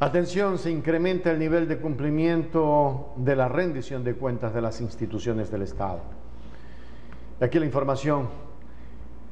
[0.00, 5.50] Atención, se incrementa el nivel de cumplimiento de la rendición de cuentas de las instituciones
[5.50, 6.02] del Estado.
[7.40, 8.28] Aquí la información.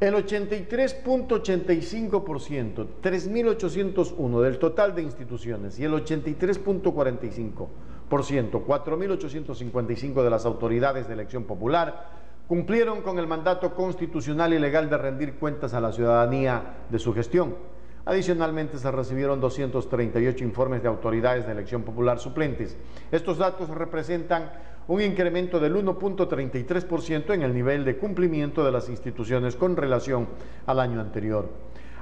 [0.00, 7.69] El 83.85%, 3.801 del total de instituciones y el 83.45%,
[8.11, 14.98] 4.855 de las autoridades de elección popular cumplieron con el mandato constitucional y legal de
[14.98, 17.75] rendir cuentas a la ciudadanía de su gestión.
[18.07, 22.77] Adicionalmente, se recibieron 238 informes de autoridades de elección popular suplentes.
[23.10, 24.52] Estos datos representan
[24.87, 30.29] un incremento del 1.33% en el nivel de cumplimiento de las instituciones con relación
[30.66, 31.51] al año anterior.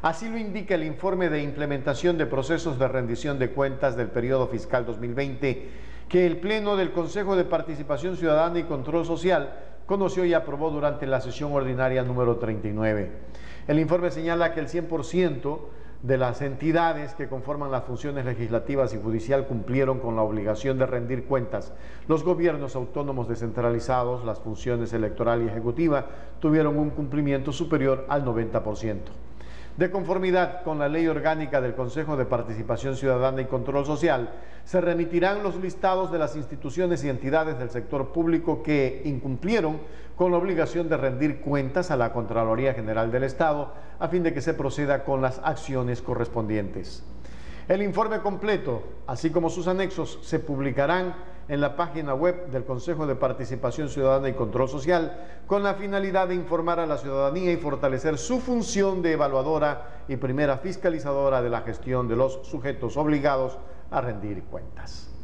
[0.03, 4.47] Así lo indica el informe de implementación de procesos de rendición de cuentas del periodo
[4.49, 5.69] fiscal 2020
[6.11, 9.55] que el Pleno del Consejo de Participación Ciudadana y Control Social
[9.87, 13.11] conoció y aprobó durante la sesión ordinaria número 39.
[13.67, 15.59] El informe señala que el 100%
[16.05, 20.85] de las entidades que conforman las funciones legislativas y judicial cumplieron con la obligación de
[20.85, 21.73] rendir cuentas.
[22.09, 26.05] Los gobiernos autónomos descentralizados, las funciones electoral y ejecutiva,
[26.41, 28.99] tuvieron un cumplimiento superior al 90%.
[29.77, 34.31] De conformidad con la Ley Orgánica del Consejo de Participación Ciudadana y Control Social,
[34.65, 39.81] se remitirán los listados de las instituciones y entidades del sector público que incumplieron
[40.15, 44.33] con la obligación de rendir cuentas a la Contraloría General del Estado a fin de
[44.33, 47.03] que se proceda con las acciones correspondientes.
[47.67, 51.17] El informe completo, así como sus anexos, se publicarán
[51.49, 56.29] en la página web del Consejo de Participación Ciudadana y Control Social con la finalidad
[56.29, 61.51] de informar a la ciudadanía y fortalecer su función de evaluadora y primera fiscalizadora de
[61.51, 63.59] la gestión de los sujetos obligados
[63.91, 65.15] a rendir cuentas.